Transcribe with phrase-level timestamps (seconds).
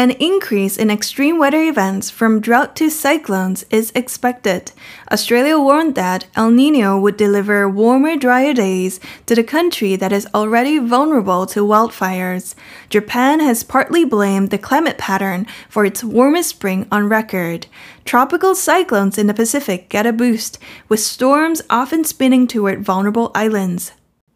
[0.00, 4.72] An increase in extreme weather events from drought to cyclones is expected.
[5.12, 10.26] Australia warned that El Nino would deliver warmer, drier days to the country that is
[10.32, 12.54] already vulnerable to wildfires.
[12.88, 17.66] Japan has partly blamed the climate pattern for its warmest spring on record.
[18.06, 20.58] Tropical cyclones in the Pacific get a boost,
[20.88, 23.92] with storms often spinning toward vulnerable islands.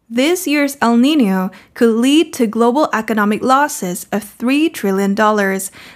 [0.09, 5.15] This year's El Nino could lead to global economic losses of $3 trillion,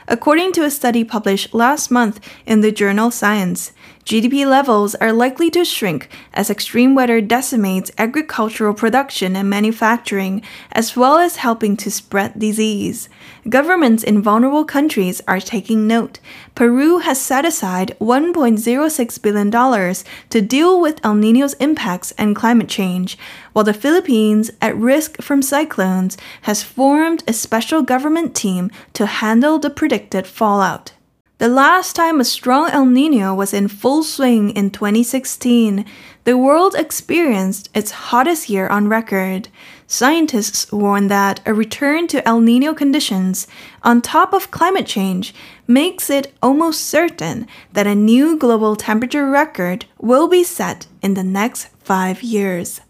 [0.08, 3.72] according to a study published last month in the journal Science.
[4.10, 10.96] GDP levels are likely to shrink as extreme weather decimates agricultural production and manufacturing, as
[10.96, 13.08] well as helping to spread disease.
[13.48, 16.18] Governments in vulnerable countries are taking note.
[16.56, 19.96] Peru has set aside $1.06 billion
[20.32, 23.16] to deal with El Nino's impacts and climate change,
[23.54, 29.60] while the Philippines, at risk from cyclones, has formed a special government team to handle
[29.60, 30.94] the predicted fallout.
[31.40, 35.86] The last time a strong El Nino was in full swing in 2016,
[36.26, 39.48] the world experienced its hottest year on record.
[39.88, 43.48] Scientists warn that a return to El Nino conditions,
[43.84, 45.34] on top of climate change,
[45.66, 51.24] makes it almost certain that a new global temperature record will be set in the
[51.24, 52.82] next five years.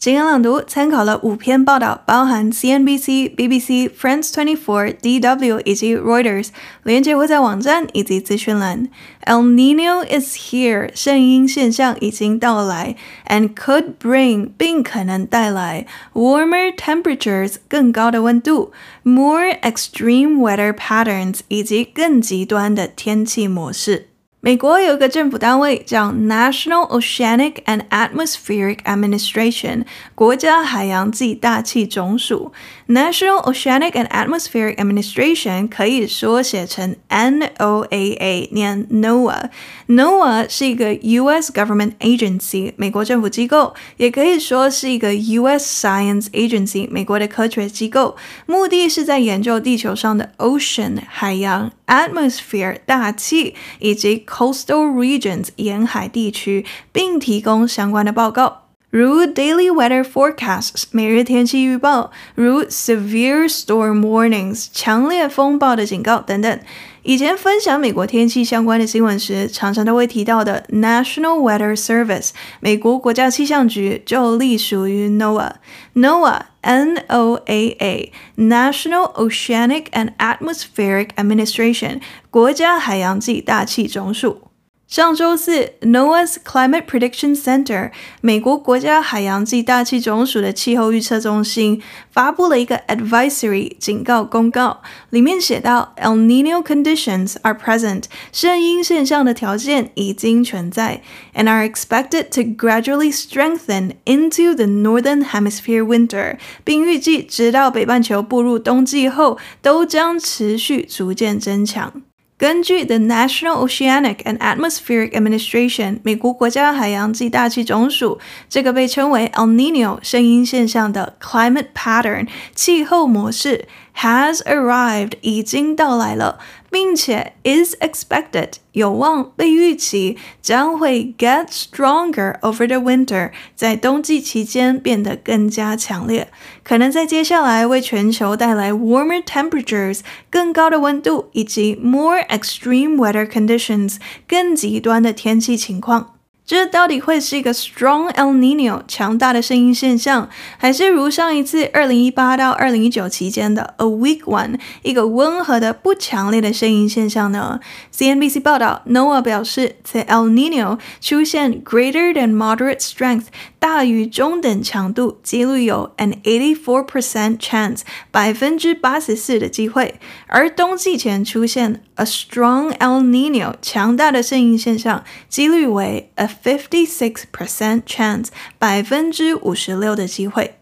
[0.00, 6.48] 今天朗读参考了五篇报道，包含 CNBC、BBC、France Twenty Four、DW 以及 Reuters，
[6.84, 8.88] 连结会在网站以及资讯栏。
[9.26, 12.96] El Niño is here，圣婴现象已经到来，
[13.28, 18.72] and could bring 并可能带来 warmer temperatures 更高的温度，
[19.02, 24.06] more extreme weather patterns 以及更极端的天气模式。
[24.44, 32.50] 美国有一个政府单位叫 National Oceanic and Atmospheric Administration，国家海洋暨大气总署。
[32.88, 41.52] National Oceanic and Atmospheric Administration 可以缩写成 NOAA，念 NOAA。NOAA 是一个 U.S.
[41.52, 45.86] Government Agency，美国政府机构，也可以说是一个 U.S.
[45.86, 48.16] Science Agency，美国的科学机构。
[48.46, 58.63] 目的是在研究地球上的 Ocean 海洋、Atmosphere 大气以及 Coastal Regions 沿海地区，并提供相关的报告。
[58.89, 66.59] 如 daily weather forecasts 每日天气预报，如 severe storm warnings 强烈风暴的警告等等。
[67.03, 75.51] 以前分享美国天气相关的新闻时，常常都会提到的 National Weather Service 美国国家气象局就隶属于 NOAA。
[75.93, 82.00] NOAA N O A A National Oceanic and Atmospheric Administration
[82.30, 84.50] 国家海洋暨大气总署。
[84.87, 87.91] 上周四，NOAA's Climate Prediction Center（
[88.21, 91.81] 美国国家海洋暨大气总署的气候预测中心）
[92.13, 101.01] 发布了一个 advisory 警告公告，里面写到：El Niño conditions are present，圣婴现象的条件已经存在
[101.33, 112.03] ，and are expected to gradually strengthen into the northern hemisphere winter，并预计直到北半球步入冬季后，都将持续逐渐增强。
[112.38, 118.18] 根据 The National Oceanic and Atmospheric Administration 美国国家海洋暨大气总署，
[118.48, 126.38] 这个被称为 El Niño 圣婴现象的 climate pattern 气候模式 has arrived 已经到来了。
[126.75, 136.27] 并且 is expected 有望被预期将会 get stronger over the winter 在冬季期间变得更加强烈，
[136.65, 143.95] 可能在接下来为全球带来 warmer temperatures 更高的温度以及 more extreme weather conditions
[144.27, 146.14] 更极端的天气情况。
[146.45, 157.59] 这到底会是一个 strong El Niño 强大的圣婴现象，还是如上一次二零一八到二零一九期间的 a weak one 一个温和的不强烈的圣婴现象呢
[157.91, 163.25] ？CNBC 报道，NOAA 表示，在 El Niño 出现 greater than moderate strength
[163.57, 167.79] 大于中等强度，几率有 an eighty four percent chance
[168.11, 169.95] 百分之八十四的机会，
[170.27, 178.27] 而冬季前出现 a strong El Niño 强大的圣婴现象，几率为 a Fifty-six percent chance，
[178.59, 180.55] 百分之五十六的机会。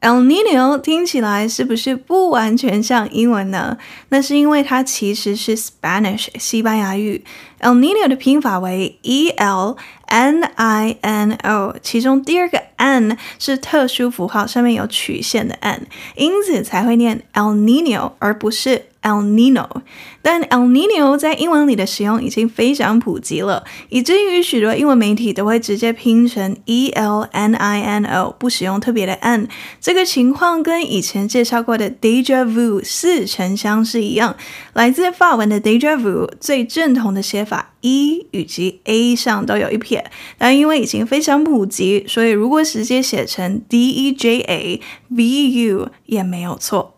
[0.00, 3.78] El Niño 听起来是不是不完全像英文呢？
[4.08, 7.22] 那是因为它其实是 Spanish 西班牙语。
[7.60, 9.76] El Niño 的拼法为 E L
[10.06, 15.86] N I N O，其中第二个 N 是特殊符号，上面有曲线的 N，
[16.16, 19.68] 因此才会念 El Niño，而不是 El Nino。
[20.22, 29.48] 但 El Nino 在英文里的使用已经非常普及了，以至于许多英文媒体都会直接拼成 E L N I N O，不使用特别的 N。
[29.80, 34.36] 这个情况跟以前介绍过的 Déjà Vu 似曾相识一样，
[34.72, 46.94] 来自法文的 Déjà Vu 最正统的写法 E 以及 A 上都有一撇，但因为已经非常普及，所以如果直接写成 D E J A V U 也没有错。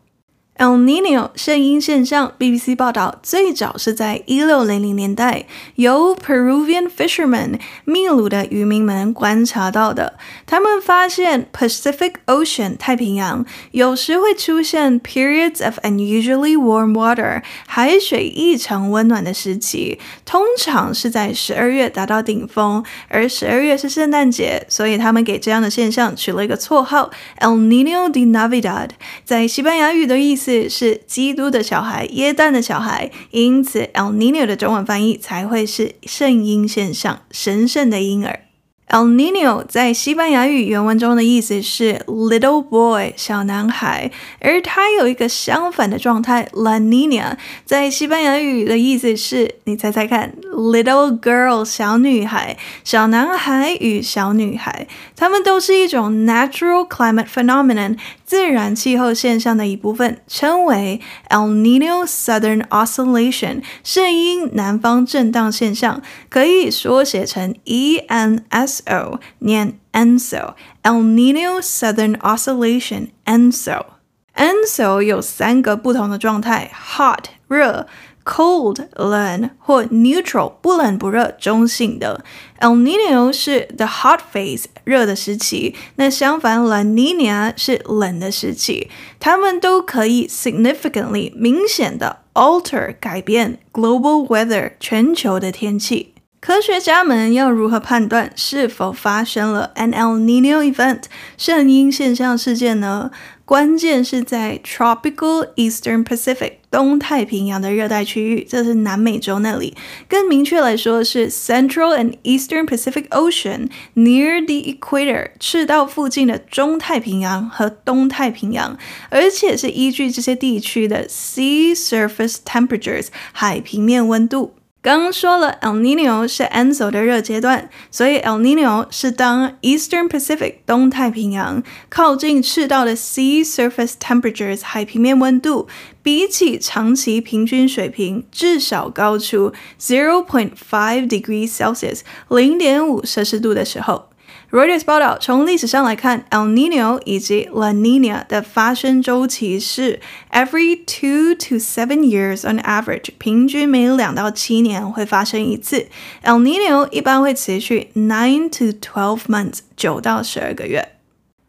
[0.57, 10.17] El Niño 圣婴现象，BBC 报道，最早是在一六零零年代由 Peruvian fishermen 秘鲁的渔民们观察到的。
[10.47, 27.11] 他们发现 Pacific Ocean 太平洋有时会出现 periods of unusually warm water 海水异常温暖的时期，通常是在十二月达到顶峰，而十二月是圣诞节，所以他们给这样的现象取了一个绰号
[27.41, 28.91] El Niño de Navidad，
[29.25, 30.44] 在西班牙语的意思。
[30.69, 38.41] 是基督的小孩，耶诞的小孩，因此 El Niño 的中文翻译才会是圣婴现象，神圣的婴儿。
[38.89, 44.11] El Niño 在西班牙语原文中的意思是 little boy 小男孩，
[44.41, 54.87] 而它有一个相反的状态 La Niña 在西班牙语的意思是，你猜猜看，little girl 小女孩，小男孩与小女孩，
[55.17, 68.81] 它们都是一种 natural climate phenomenon 自然气候现象的一部分，称为 El Nino Southern Oscillation 圣婴南方震荡现象，可以缩写成 ENS。
[68.87, 77.89] O 念 ENSO，El Nino Southern Oscillation，ENSO，ENSO 有三个不同的状态：hot 热、
[78.24, 82.24] cold 冷或 neutral 不冷不热中性的。
[82.60, 88.90] El Niño 是 the hot phase 热的时期，那相反 La Niña 是冷的时期。
[89.20, 96.13] 它们都可以 significantly 明显的 alter 改变 global weather 全球的天气。
[96.45, 101.05] 科学家们要如何判断是否发生了 an El Niño event
[101.39, 103.11] 圣婴现象事件呢？
[103.47, 109.75] 关键是在 tropical Eastern Pacific 东太平洋的热带区域，这是南美洲那里。
[110.07, 118.77] 更明确来说是 Central and Eastern Pacific Ocean near the equator 赤道附近的中太平洋和东太平洋，
[119.09, 124.53] 而且是依据这些地区的 sea surface temperatures 海平面温度。
[124.85, 135.69] 刚刚说了，El Nino 是 Enzo 的热阶段，所以 El Nino 是当 Eastern Pacific 东太平洋靠近赤道的 Sea Surface Temperatures 海平面温度
[136.03, 144.11] 比起长期平均水平至少高出 zero point five degrees Celsius 零点五摄氏度的时候。
[144.55, 149.99] Reuters 报道，从历史上来看，El Nino 以及 La Nina 的发生周期是
[150.31, 155.89] every two to seven years on average，平均每两到七年会发生一次。
[156.23, 160.91] El Nino 一般会持续 nine to twelve months，九到十二个月。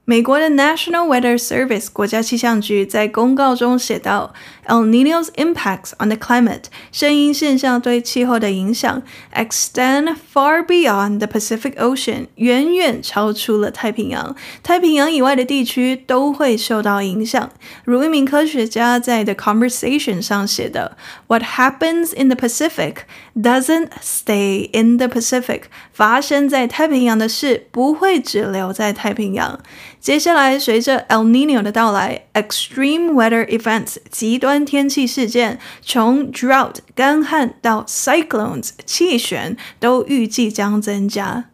[0.08, 4.36] 美国的 National Weather Service 国家气象局在公告中写道
[4.67, 9.03] ：“El Niño's impacts on the climate，圣婴现象对气候的影响
[9.35, 14.35] extend far beyond the Pacific Ocean，远远超出了太平洋。
[14.63, 17.51] 太平洋以外的地区都会受到影响。”
[17.85, 20.97] 如一名科学家在 The Conversation 上写的：“
[21.29, 23.05] What happens in the Pacific
[23.35, 25.63] doesn't stay in the Pacific。
[25.93, 29.61] 发生在太平洋的事不会只留在太平洋。”
[30.06, 41.46] 接下来，随着 El Niño 的到来，extreme weather events 极端天气事件，从 drought 干旱到 cyclones 气旋，都预计将增加。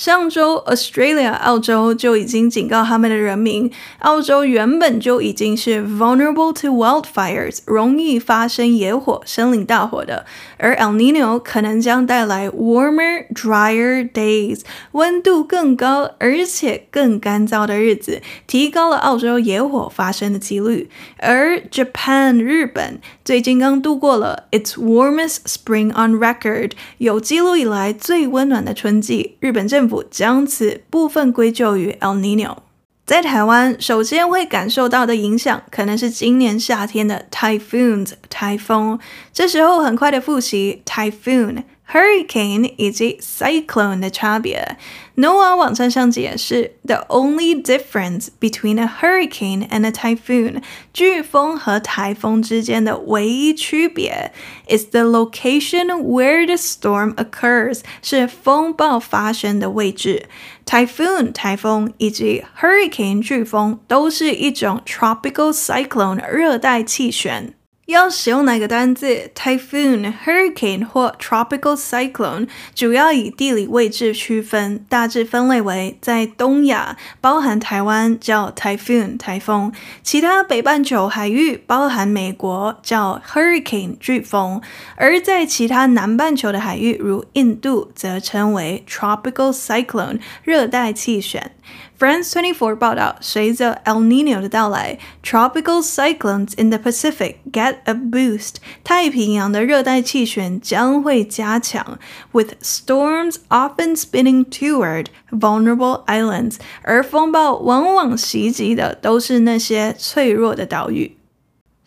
[0.00, 10.24] 上周，Australia 澳洲就已经警告他们的人民，澳洲原本就已经是 vulnerable to wildfires，容易发生野火、森林大火的，
[10.56, 20.88] 而 El Nino 可能将带来 warmer, drier days，温度更高而且更干燥的日子，提高了澳洲野火发生的几率。
[21.18, 29.89] 而 Japan 日本最近刚度过了 its warmest spring on record，有记录以来最温暖的春季，日本政府。
[30.10, 32.56] 将此部分归咎于 El Nino。
[33.04, 39.00] 在台湾，首先会感受到的影响，可能是今年夏天的 typhoons 台风。
[39.32, 41.64] 这时候很快的复习 typhoon。
[41.89, 44.77] Hurricane 以及 cyclone 的差别。
[45.15, 54.31] NOAA 网站上解释：The only difference between a hurricane and a typhoon，飓风和台风之间的唯一区别，
[54.67, 60.27] is the location where the storm occurs，是风暴发生的位置。
[60.65, 67.53] Typhoon 台风以及 hurricane 飓风都是一种 tropical cyclone 热带气旋。
[67.90, 84.60] 要使用哪个单字？Typhoon、Hurricane 或 Tropical Cyclone，主要以地理位置区分，大致分类为在东亚，包含台湾叫 Typhoon 台风；其他北半球海域，包含美国叫 Hurricane 飓风；
[84.96, 91.52] 而在其他南半球的海域，如印度，则称为 Tropical Cyclone 热带气旋。
[91.99, 98.55] France 24报道，随着 El Nino 的到来，tropical cyclones in the Pacific get a boost。
[98.83, 101.97] 太平洋的热带气旋将会加强，
[102.31, 106.57] with storms often spinning toward vulnerable islands。
[106.81, 111.17] 而风暴往往袭击的都是那些脆弱的岛屿。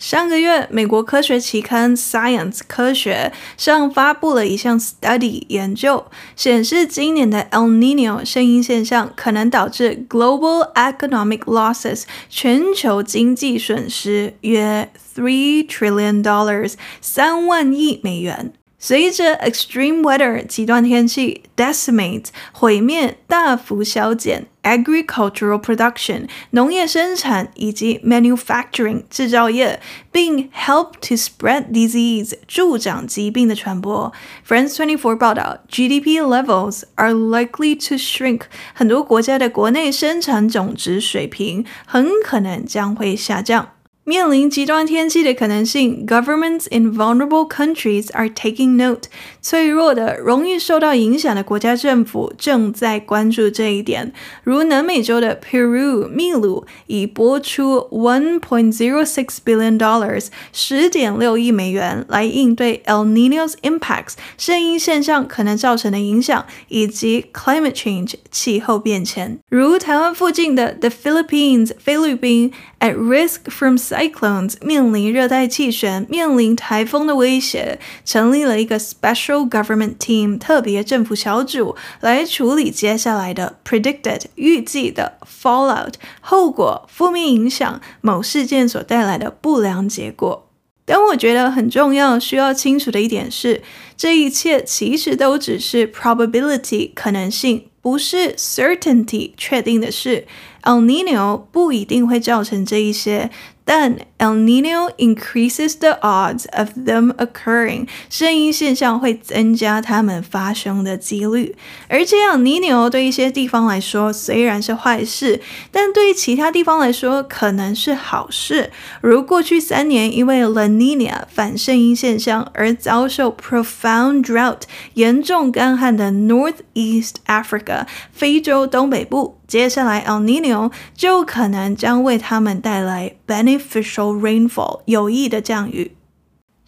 [0.04, 3.32] 上个月，美国科学期刊《Science 科学》
[3.64, 6.06] 上发布了一项 study 研究，
[6.36, 18.52] 显示今年的 El Nino 声音现象可能导致 global economic losses 全球经济损失约 three trillion dollars 三万亿美元。
[18.83, 29.81] 随着 extreme weather 极端天气 decimate 毁灭大幅削减 agricultural production 农业生产以及 manufacturing 制造业，
[30.13, 34.13] 并 help to spread disease 助长疾病的传播。
[34.47, 38.43] France 24报道，GDP levels are likely to shrink，
[38.75, 43.73] 很多国家的国内生产总值水平很可能将会下降。
[44.06, 49.04] 面临极端天气的可能性，governments in vulnerable countries are taking note。
[49.42, 54.12] 脆弱的、容易受到影响的国家政府正在关注这一点。
[54.44, 68.16] 如南美洲的 Peru 秘鲁已拨出 one point zero six billion dollars 十点六亿美元来应对 El Niño's impacts 圣婴现象可能造成的影响，以及 climate change
[68.30, 69.40] 气候变迁。
[69.48, 85.94] 如台湾附近的 The Philippines 菲律宾 at risk from Cyclones 面临热带气旋，面临台风的威胁，成立了一个 Special Government Team 特别政府小组来处理接下来的 Predicted 预计的 Fallout
[86.22, 90.50] 后果、负面影响、某事件所带来的不良结果。
[90.86, 93.62] 但我觉得很重要、需要清楚的一点是，
[93.96, 100.26] 这一切其实都只是 Probability 可能性，不是 Certainty 确定的事。
[100.64, 103.30] El Nino 不一定会造成这一些。
[103.66, 111.56] 但 El Nino increases the odds of them occurring，声音现象会增加它们发生的几率。
[111.88, 115.42] 而这样，Nino 对一些地方来说虽然是坏事，
[115.72, 118.72] 但对其他地方来说可能是好事。
[119.02, 124.62] 如过去三年因为 La Nina 反声音现象而遭受 profound drought
[124.96, 127.86] 严重干旱的 Northeast Africa。
[128.12, 135.96] 非洲东北部，接下来 El Niño 就可能将为他们带来 beneficial rainfall 有益的降雨。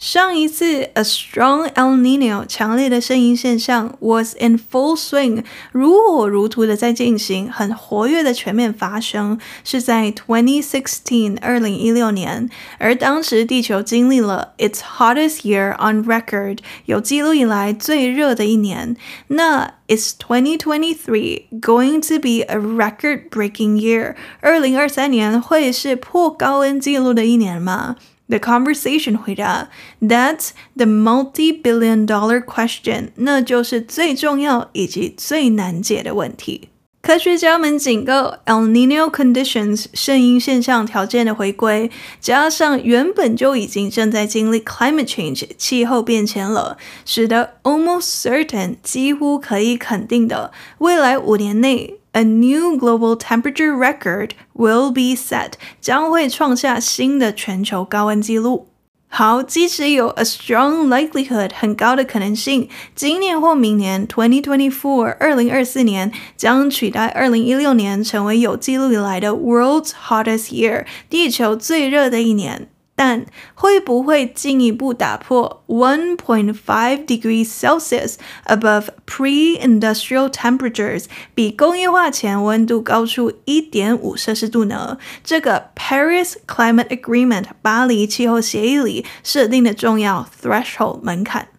[0.06, 12.48] 上一次，a strong El Niño 强烈的圣婴现象 was in full swing，如火如荼的在进行，很活跃的全面发生，是在2016二零一六年，
[12.78, 18.96] 而当时地球经历了 its hottest year on record，有记录以来最热的一年。
[19.30, 24.14] 那 is 2023 going to be a record-breaking year？
[24.42, 27.96] 二零二三年会是破高温记录的一年吗
[28.29, 29.69] ？The conversation 回答，
[30.01, 36.69] That's the multi-billion dollar question，那就是最重要以及最难解的问题。
[37.03, 41.91] 科学家们警告，El Niño conditions 圣婴现象条件的回归，
[42.21, 46.77] 加上原本就已经正在经历 climate change 气候变迁了，
[47.07, 51.97] 使得 almost certain 几乎可以肯定的，未来五年内。
[52.16, 58.70] A new global temperature record will be set，将会创下新的全球高温记录。
[59.10, 72.70] 好，即使有 a strong likelihood 很高的可能性，今年或明年 twenty twenty four 二零二四年将取代二零一六年，成为有记录以来的 world's hottest year，地球最热的一年。
[72.96, 84.98] 但会不会进一步打破 one point five degrees Celsius above pre-industrial temperatures，比工业化前温度高出一点五摄氏度呢？
[85.24, 91.50] 这个 Paris Climate Agreement 巴黎气候协议里设定的重要 threshold 门槛。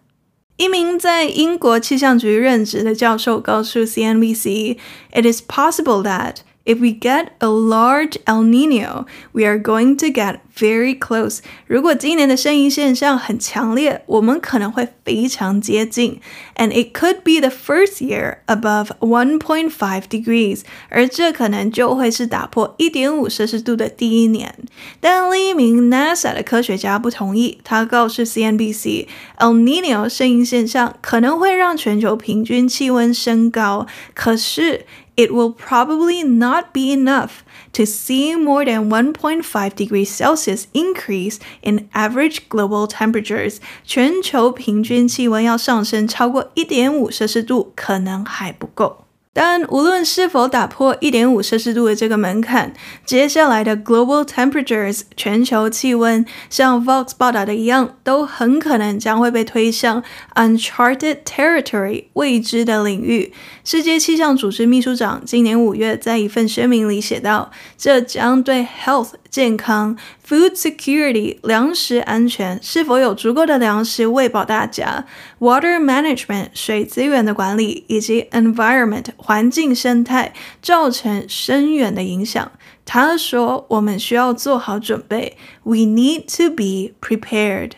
[0.57, 9.96] 一名在英国气象局任职的教授告诉 CNBC，It is possible that If we get a large El Niño, we are going
[9.96, 11.40] to get very close.
[11.66, 16.20] 如果今年的圣婴现象很强烈，我们可能会非常接近。
[16.54, 20.60] And it could be the first year above 1.5 degrees.
[20.88, 24.54] 而这可能就会是打破1.5摄氏度的第一年。
[25.00, 29.08] 但另一名 NASA 的科学家不同意，他告诉 CNBC,
[29.38, 34.86] El Niño 圣婴现象可能会让全球平均气温升高，可是。
[35.16, 41.88] It will probably not be enough to see more than 1.5 degrees Celsius increase in
[41.92, 43.58] average global temperatures.
[43.84, 49.04] 全球平均气温要上升超过1.5摄氏度，可能还不够。
[49.39, 52.73] 但无论是否打破一点五摄氏度的这个门槛，
[53.05, 60.01] 接下来的 global temperatures 全球气温，像 Vox 报道的一样，都很可能将会被推向
[60.33, 63.31] uncharted territory 未知的领域。
[63.63, 75.06] 世界气象组织秘书长今年五月在一份声明里写道：“这将对 health。”健康，food security，粮食安全，是否有足够的粮食喂饱大家？
[75.38, 82.52] Water management，水资源的管理，以及 environment，环境生态，造成深远的影响。
[82.84, 87.72] 他说：“我们需要做好准备，We need to be prepared。”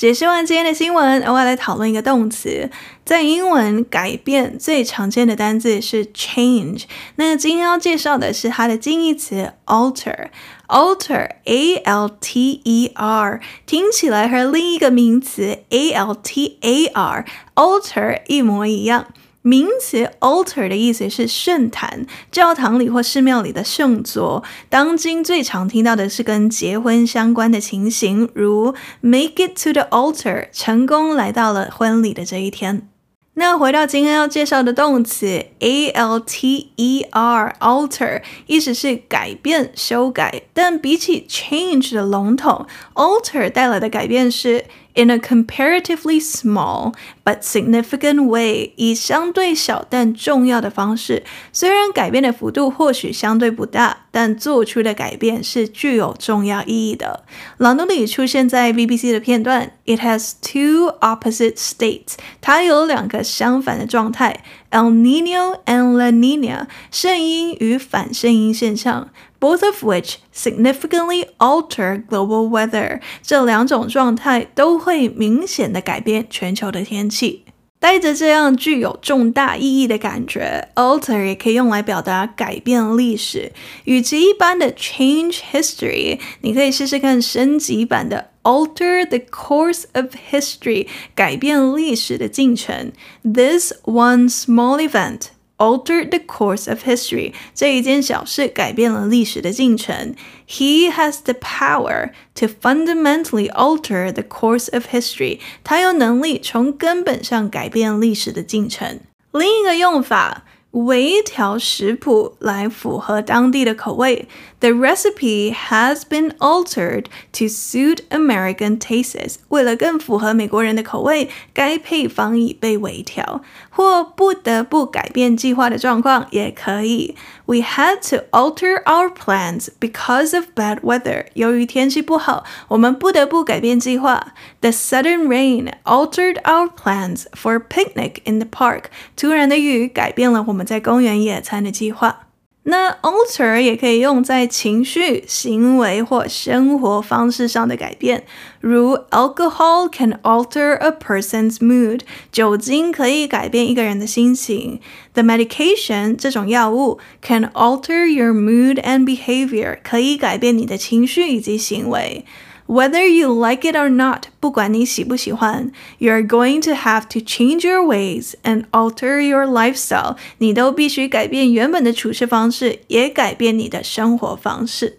[0.00, 2.70] 解释完今天的新闻，我要来讨论一个动词。
[3.04, 6.84] 在英文，改变最常见的单字是 change。
[7.16, 10.30] 那今天要介绍的是它的近义词 alter。
[10.68, 19.08] alter，a l t e r，听起来和另一个名词 a l t a r，alter 一模一样。
[19.42, 24.44] 名词 altar 的意思是圣坛，教堂里或寺庙里的圣座。
[24.68, 32.86] 当今最常听到的是跟结婚相关的情形，如 make it to the altar，成功来到了婚礼的这一天。
[33.34, 44.66] 那回到今天要介绍的动词 alter，alter 意思是改变、修改，但比起 change 的笼统，alter 带来的改变是。
[44.94, 51.22] In a comparatively small but significant way，以相对小但重要的方式，
[51.52, 57.24] 虽然改变的幅度或许相对不大，但做出的改变是具有重要意义的。
[57.58, 69.10] 朗读里出现在 BBC 的片段，It has two opposite states，它有两个相反的状态，El Niño and La Niña，圣婴与反圣婴现象。
[69.39, 77.43] Both of which significantly alter global weather，这两种状态都会明显的改变全球的天气。
[77.77, 83.51] 带着这样具有重大意义的感觉，alter 也可以用来表达改变历史。
[83.83, 92.91] 与其一般的 change history，你可以试试看升级版的 alter the course of history，改变历史的进程。
[93.21, 95.27] This one small event。
[95.59, 97.33] altered the course of history。
[97.53, 100.15] 这一件小事改变了历史的进程。
[100.47, 105.39] He has the power to fundamentally alter the course of history。
[105.63, 108.99] 他有能力从根本上改变历史的进程。
[109.31, 110.43] 另一个用法。
[110.75, 114.27] 微调食谱来符合当地的口味。
[114.59, 119.35] The recipe has been altered to suit American tastes。
[119.49, 123.41] 为了更符合美国人的口味，该配方已被微调。
[123.69, 127.15] 或不得不改变计划的状况也可以。
[127.45, 131.25] We had to alter our plans because of bad weather。
[131.33, 134.33] 由于天气不好，我们不得不改变计划。
[134.61, 138.85] The sudden rain altered our plans for a picnic in the park。
[139.17, 142.27] 突然的雨改变了我们在公园野餐的计划。
[142.64, 148.24] 那 alter 也可以用在情绪、行为或生活方式上的改变，
[148.60, 154.78] 如 alcohol can alter a person's mood，酒精可以改变一个人的心情。
[155.14, 162.26] The medication 这种药物 can alter your mood and behavior，可以改变你的情绪以及行为。
[162.70, 169.44] Whether you like it or not，不管你喜不喜欢，you're going to have to change your ways and alter your
[169.44, 170.16] lifestyle。
[170.38, 174.98] 你都必须改变原本的处事方式，也改变你的生活方式。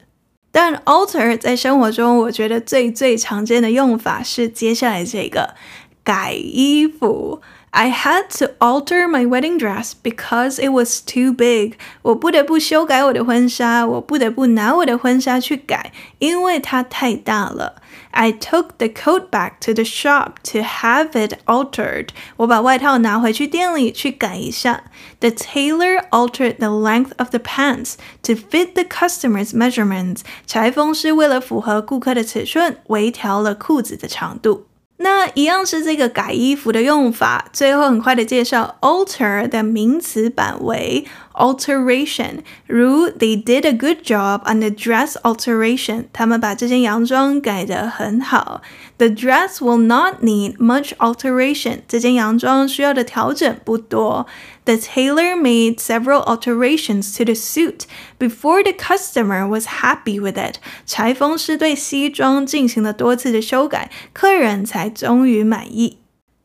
[0.51, 5.55] 但 alter 在生活中，我觉得最最常见的用法是接下来这个
[6.03, 7.41] 改衣服。
[7.72, 11.74] I had to alter my wedding dress because it was too big。
[12.00, 17.82] 我不得不修改我的婚纱，我不得不拿我的婚纱去改，因为它太大了。
[18.12, 22.08] I took the coat back to the shop to have it altered。
[22.38, 24.84] 我把外套拿回去店里去改一下。
[25.20, 30.20] The tailor altered the length of the pants to fit the customer's measurements。
[30.46, 34.66] 裁缝师为了符合顾客的尺寸，微调了裤子的长度。
[35.03, 41.03] 那一样是这个改衣服的用法，最后很快的介绍 alter 的名词版为
[41.40, 48.62] alteration，如 They did a good job on the dress alteration，他们把这件洋装改得很好。
[48.98, 54.26] The dress will not need much alteration，这件洋装需要的调整不多。
[54.64, 57.82] The tailor made several alterations to the suit
[58.18, 60.56] before the customer was happy with it。
[60.86, 65.98] 裁缝师对西装进行了多次的修改，客人才终于满意。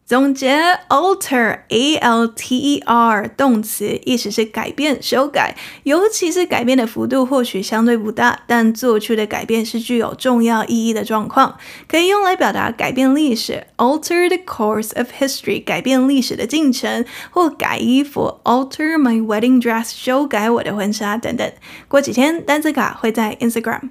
[0.06, 21.52] 总结，alter，a l t e r，动词，意思是改变、修改，尤其是改变的幅度或许相对不大，但做出的改变是具有重要意义的状况，可以用来表达改变历史，alter the course of history，改变历史的进程，或改衣服，alter my wedding dress，修改我的婚纱等等。
[21.88, 23.90] 过几天单词卡会在 Instagram。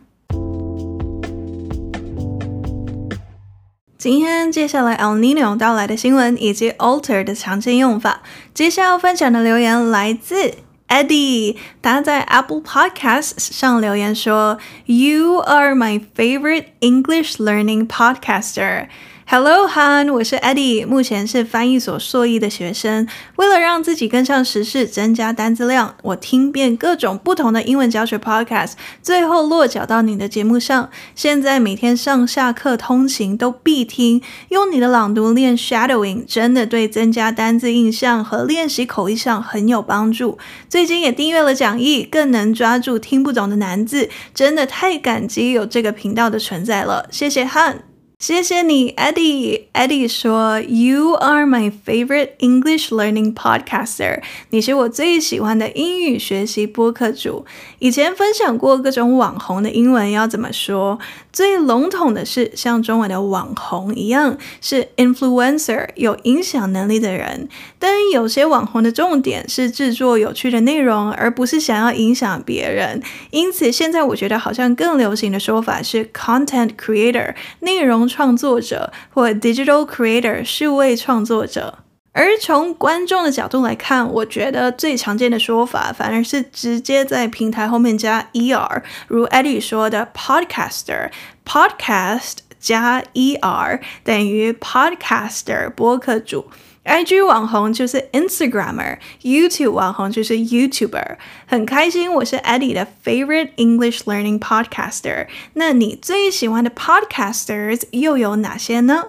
[4.06, 8.22] 今天接下来 El Nino 到来的新闻以及 alter 的常见用法。
[8.54, 10.54] 接下来要分享的留言来自
[10.88, 18.90] Eddie，他在 Apple Podcasts 上留言说：“You are my favorite English learning podcaster。”
[19.28, 23.08] Hello Han，我是 Eddie，目前是翻译所硕一的学生。
[23.38, 30.92] 为了让自己跟上时事，增加单字量，我听遍各种不同的英文教学 podcast，最后落脚到你的节目上。
[31.16, 40.38] 现在每天上下课通勤都必听，用你的朗读练 shadowing，真的对增加单字印象和练习口译上很有帮助。
[40.70, 47.08] 最近也订阅了讲义，更能抓住听不懂的难字，真的太感激有这个频道的存在了。
[47.12, 47.95] 谢谢 Han。
[48.18, 49.64] 谢谢你，Eddie。
[49.74, 54.22] Eddie 说：“You are my favorite English learning podcaster。
[54.52, 57.46] 你是我最喜欢的英语学习播客主。
[57.80, 60.98] 以前分享过各种网红的英文要怎么说，
[61.34, 67.50] 最笼统的是像中文的网红一样，是 influencer，有影响能力的人。
[67.88, 73.00] 但有些网红的重点是制作有趣的内容，而不是想要影响别人。
[73.30, 78.08] 因此，现在我觉得好像更流行的说法是 content creator，内容。
[78.08, 81.80] 创作者或 digital creator 数位创作者，
[82.14, 96.46] 而从观众的角度来看，我觉得最常见的说法反而是直接在平台后面加 er，如 Eddie 说的 podcaster，podcast 加 er 等于 podcaster 播客主。
[96.86, 101.18] IG 网红就是 Instagrammer，YouTube 网红就是 YouTuber。
[101.48, 105.28] 很开心，我是 Eddie 的 favorite English learning podcaster。
[105.54, 109.08] 那你最喜欢的 podcasters 又有哪些呢？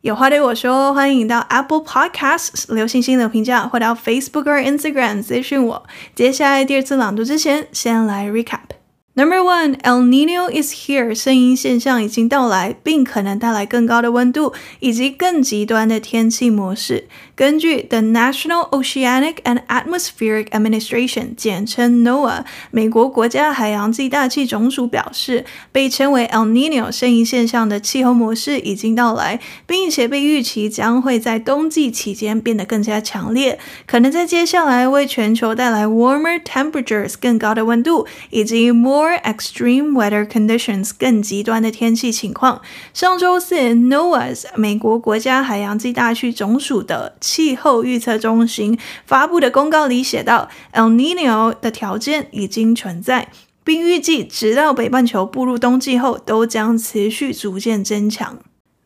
[0.00, 5.86] 有话对我说，欢迎到 Apple Podcasts 留星星的评价，或到 Facebook 或 Instagram 咨询我。
[6.14, 8.77] 接下来第二次朗读之前，先来 recap。
[9.18, 17.08] Number one, El Niño is here，圣婴现象已经到来，并可能带来更高的温度以及更极端的天气模式。
[17.34, 39.92] 根据 The National Oceanic and Atmospheric Administration，简称 NOAA，美国国家海洋暨大气总署表示，被称为 El Niño 圣婴现象的气候模式已经到来，并且被预期将会在冬季期间变得更加强烈，可能在接下来为全球带来 warmer temperatures 更高的温度以及 more extreme
[39.92, 42.60] weather conditions 更极端的天气情况。
[42.92, 53.28] 上周四，NOAA 美国国家海洋暨大区总署的气候预测中心发布的公告里写道，El Niño 的条件已经存在，
[53.64, 58.38] 并预计直到北半球步入冬季后，都将持续逐渐增强。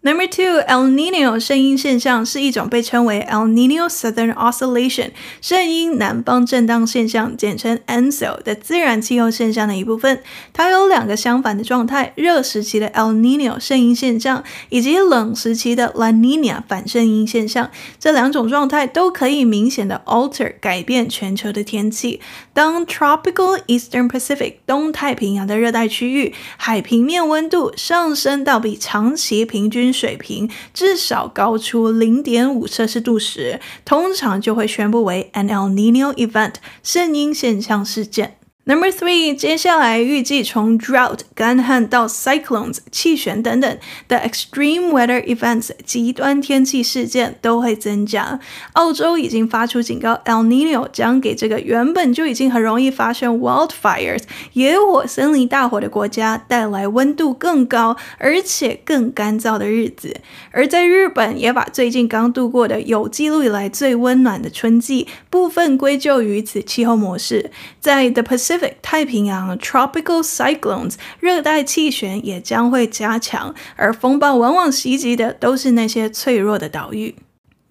[0.05, 5.11] Number two, El Niño 圣婴现象是一种被称为 El Niño Southern Oscillation
[5.41, 10.21] 圣婴南方震荡现象，简称 ENSO 的自然气候现象的一部分。
[10.53, 17.71] 它有两个相反的状态：热时期的 El Niño 圣婴现象，以及冷时期的 La Niña 反圣婴现象。
[18.01, 22.21] 这两种状态都可以明显的 alter 改变全球的天气。
[22.53, 38.39] 当 Tropical Eastern Pacific 东太平洋的热带区域海平面温度上升到比长期平均水平至少高出零点五摄氏度时，通常就会宣布为 an El Niño event 圣婴现象事件。
[38.65, 48.39] Number three，接下来预计从 drought 干旱到 cyclones 气旋等等的 extreme weather events 极端天气事件都会增加。
[48.75, 54.23] 澳洲已经发出警告，El Nino 将给这个原本就已经很容易发生 wildfires
[54.53, 60.21] 野火森林大火的国家带来温度更高而且更干燥的日子。
[60.53, 67.51] 而在日本，也把最近刚度过的有记录以来最温暖的春季部分归咎于此气候模式。
[67.81, 77.15] 在 The Pacific civic 太平洋 （Tropical Cyclones） 热带气旋也将会加强，而风暴往往袭击的都是那些脆弱的岛屿。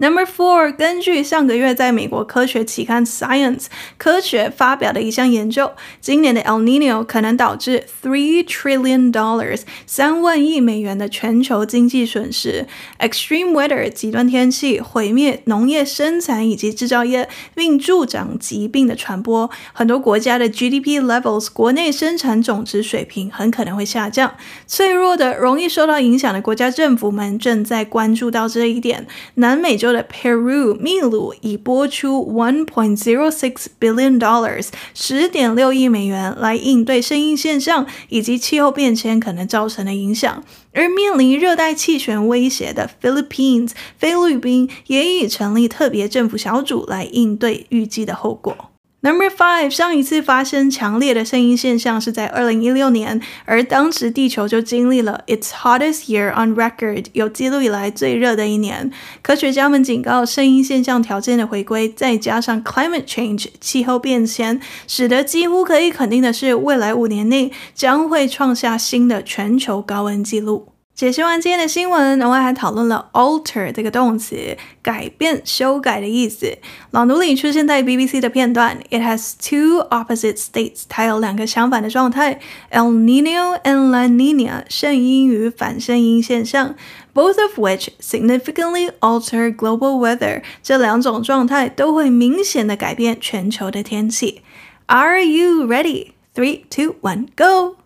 [0.01, 3.65] Number four，根据上个月在美国科学期刊《Science》
[3.99, 12.65] 科学发表的一项研究，今年的 El Niño 可能导致 three trillion dollars 三万亿美元的全球经济损失。
[12.97, 19.51] Extreme weather 极端天气毁灭农业生产以及制造业，并助长疾病的传播。
[19.71, 24.33] 很多国家的 GDP levels 国内生产总值水平很可能会下降。
[24.65, 29.05] 脆弱的、容易受到影响的国家政府们正在关注到这一点。
[29.35, 48.70] 南美洲的 Peru 秘鲁已拨出 one point zero six billion dollars 十点六亿美元来应对声音现象以及气候变迁可能造成的影响，而面临热带气旋威胁的 Philippines 菲律宾也已成立特别政府小组来应对预计的后果。
[49.03, 58.91] Number five，上一次发生强烈的圣婴现象是在二零一六年，而当时地球就经历了 its hottest year on record，有记录以来最热的一年。
[59.23, 70.70] 科学家们警告，圣婴现象条件的回归，再加上 climate change 气候变迁，使得几乎可以肯定的是，未来五年内将会创下新的全球高温纪录。
[71.01, 76.55] 解析完今天的新闻，我们还讨论了 alter 这个动词，改变、修改的意思。
[76.91, 86.75] 朗读里出现在 BBC 的片段，It has two opposite states，它有两个相反的状态，El Niño and La Niña，圣婴与反圣婴现象
[87.15, 94.43] ，both of which significantly alter global weather，这两种状态都会明显的改变全球的天气。
[94.85, 96.11] Are you ready?
[96.35, 97.80] Three, two, one, go!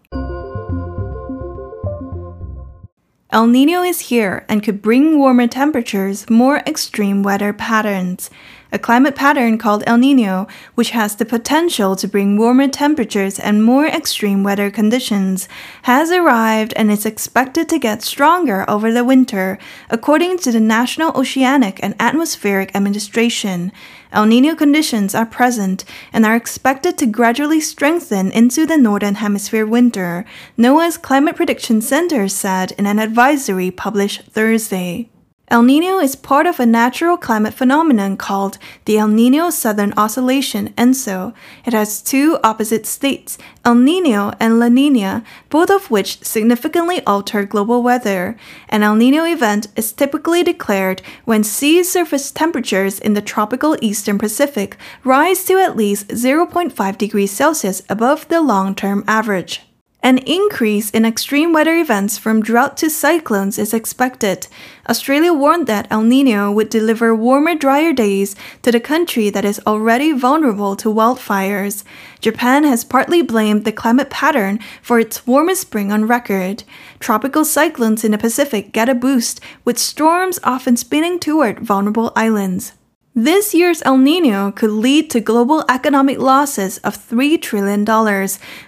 [3.31, 8.29] El Niño is here and could bring warmer temperatures, more extreme weather patterns.
[8.75, 13.63] A climate pattern called El Niño, which has the potential to bring warmer temperatures and
[13.63, 15.47] more extreme weather conditions,
[15.83, 19.57] has arrived and is expected to get stronger over the winter,
[19.89, 23.71] according to the National Oceanic and Atmospheric Administration.
[24.11, 29.65] El Niño conditions are present and are expected to gradually strengthen into the Northern Hemisphere
[29.65, 30.25] winter,
[30.57, 35.09] NOAA's Climate Prediction Center said in an advisory published Thursday.
[35.47, 40.73] El Niño is part of a natural climate phenomenon called the El Niño Southern Oscillation,
[40.75, 41.35] ENSO.
[41.65, 47.45] It has two opposite states, El Niño and La Niña, both of which significantly alter
[47.45, 48.35] global weather.
[48.69, 54.17] An El Niño event is typically declared when sea surface temperatures in the tropical eastern
[54.17, 59.61] Pacific rise to at least 0.5 degrees Celsius above the long-term average.
[60.05, 64.45] An increase in extreme weather events from drought to cyclones is expected.
[64.87, 69.59] Australia warned that El Nino would deliver warmer, drier days to the country that is
[69.65, 71.83] already vulnerable to wildfires.
[72.19, 76.63] Japan has partly blamed the climate pattern for its warmest spring on record.
[76.99, 82.73] Tropical cyclones in the Pacific get a boost, with storms often spinning toward vulnerable islands.
[83.17, 87.85] This year's El Nino could lead to global economic losses of $3 trillion,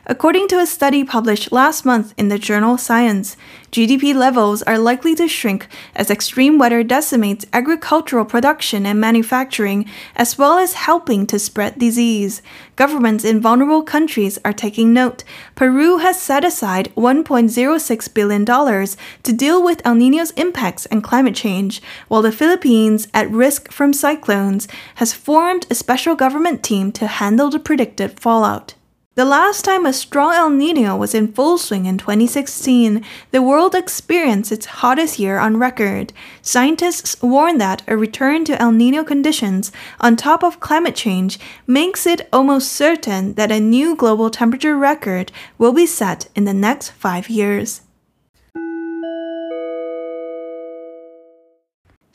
[0.06, 3.36] according to a study published last month in the journal Science.
[3.72, 10.38] GDP levels are likely to shrink as extreme weather decimates agricultural production and manufacturing, as
[10.38, 12.42] well as helping to spread disease.
[12.76, 15.24] Governments in vulnerable countries are taking note.
[15.56, 21.82] Peru has set aside $1.06 billion to deal with El Nino's impacts and climate change,
[22.08, 27.50] while the Philippines, at risk from cyclones, has formed a special government team to handle
[27.50, 28.76] the predicted fallout.
[29.18, 33.74] The last time a strong El Nino was in full swing in 2016, the world
[33.74, 36.14] experienced its hottest year on record.
[36.44, 42.06] Scientists warn that a return to El Nino conditions on top of climate change makes
[42.06, 46.92] it almost certain that a new global temperature record will be set in the next
[46.92, 47.82] five years.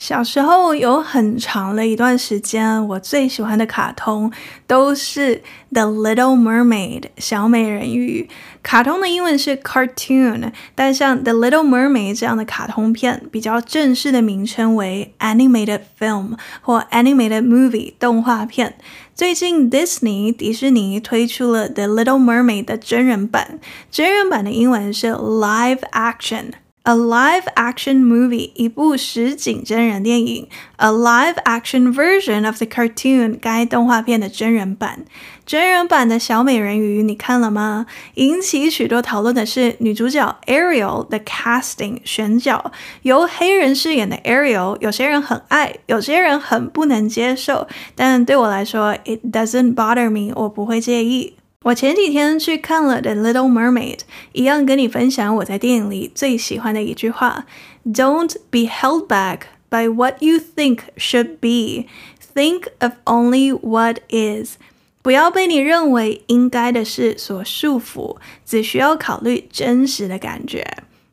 [0.02, 4.32] 小时候有很长的一段时间，我最喜欢的卡通
[4.66, 5.36] 都是
[5.70, 8.28] 《The Little Mermaid》小美人鱼。
[8.64, 18.74] 卡通的英文是 cartoon，但像《The Little Mermaid》这样的卡通片，比较正式的名称为 animated film 或 animated movie 动画片。
[19.14, 26.46] 最近 Disney 迪士尼推出了《The Little Mermaid》的真人版，真人版的英文是 live action。
[26.84, 30.48] A live action movie，一部实景真人电影。
[30.78, 35.04] A live action version of the cartoon，该动画片的真人版。
[35.46, 37.86] 真人版的小美人鱼，你看了吗？
[38.14, 47.68] 引起许多讨论的是女主角 Ariel 的 casting 选角，由黑人饰演的 Ariel，有些人很爱，有些人很不能接受。
[47.94, 51.36] 但对我来说，it doesn't bother me，我不会介意。
[51.64, 53.98] 我前几天去看了《The Little Mermaid》，
[54.32, 57.46] 一样跟你分享我在电影里最喜欢的一句话
[57.86, 61.86] ：“Don't be held back by what you think should be.
[62.34, 64.56] Think of only what is.”
[65.02, 70.66] 不要被你认为应该的事所束缚，只需要考虑真实的感觉。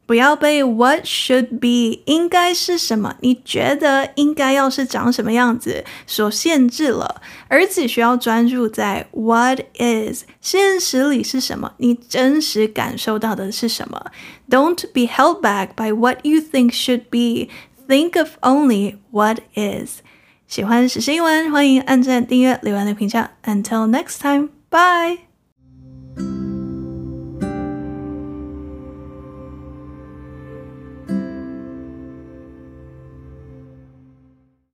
[0.10, 14.04] 不要被 what should be 应该是什么，你觉得应该要是长什么样子所限制了，而只需要专注在 what is 现实里是什么，你真实感受到的是什么。
[14.50, 17.50] Don't be held back by what you think should be.
[17.88, 20.00] Think of only what is.
[20.48, 23.30] 喜欢时事英文，欢迎按赞、订阅、留言的评价。
[23.44, 25.29] Until next time, bye.